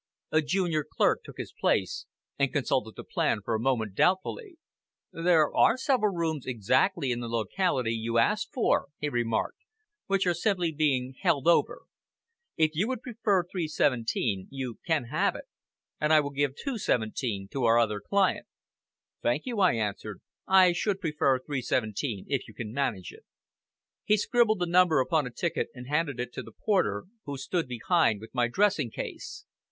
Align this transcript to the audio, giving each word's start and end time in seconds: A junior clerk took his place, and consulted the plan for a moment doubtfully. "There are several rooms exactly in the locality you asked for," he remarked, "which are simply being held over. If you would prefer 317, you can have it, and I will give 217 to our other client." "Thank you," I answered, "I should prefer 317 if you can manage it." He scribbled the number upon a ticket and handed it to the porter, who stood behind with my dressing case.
A 0.31 0.41
junior 0.41 0.83
clerk 0.83 1.19
took 1.23 1.37
his 1.37 1.53
place, 1.53 2.07
and 2.39 2.51
consulted 2.51 2.95
the 2.95 3.03
plan 3.03 3.41
for 3.45 3.53
a 3.53 3.59
moment 3.59 3.93
doubtfully. 3.93 4.57
"There 5.11 5.53
are 5.55 5.77
several 5.77 6.11
rooms 6.15 6.47
exactly 6.47 7.11
in 7.11 7.19
the 7.19 7.27
locality 7.29 7.91
you 7.93 8.17
asked 8.17 8.51
for," 8.51 8.87
he 8.97 9.09
remarked, 9.09 9.59
"which 10.07 10.25
are 10.25 10.33
simply 10.33 10.71
being 10.71 11.13
held 11.21 11.47
over. 11.47 11.83
If 12.57 12.71
you 12.73 12.87
would 12.87 13.03
prefer 13.03 13.43
317, 13.43 14.47
you 14.49 14.79
can 14.87 15.03
have 15.03 15.35
it, 15.35 15.45
and 15.99 16.11
I 16.11 16.19
will 16.19 16.31
give 16.31 16.55
217 16.55 17.49
to 17.51 17.65
our 17.65 17.77
other 17.77 18.01
client." 18.01 18.47
"Thank 19.21 19.45
you," 19.45 19.59
I 19.59 19.73
answered, 19.75 20.19
"I 20.47 20.71
should 20.71 20.99
prefer 20.99 21.37
317 21.37 22.25
if 22.27 22.47
you 22.47 22.55
can 22.55 22.73
manage 22.73 23.11
it." 23.11 23.23
He 24.03 24.17
scribbled 24.17 24.57
the 24.61 24.65
number 24.65 24.99
upon 24.99 25.27
a 25.27 25.31
ticket 25.31 25.67
and 25.75 25.85
handed 25.87 26.19
it 26.19 26.33
to 26.33 26.41
the 26.41 26.51
porter, 26.53 27.03
who 27.25 27.37
stood 27.37 27.67
behind 27.67 28.19
with 28.19 28.33
my 28.33 28.47
dressing 28.47 28.89
case. 28.89 29.45